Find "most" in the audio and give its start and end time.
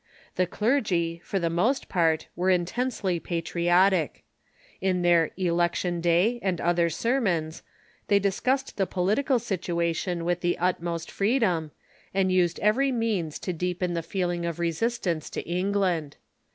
1.51-1.87